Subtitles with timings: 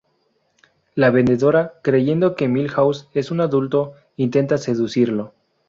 [0.95, 5.35] La vendedora, creyendo que Milhouse es un adulto, intenta seducirlo.